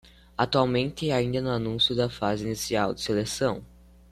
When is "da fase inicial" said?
1.95-2.91